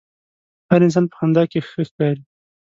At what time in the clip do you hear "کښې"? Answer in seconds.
1.51-1.59